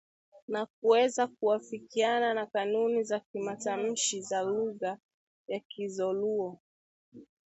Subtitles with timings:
[0.47, 4.97] na kuweza kuafikiana na kanuni za kimatamshi za lugha
[5.47, 6.59] ya Kidholuo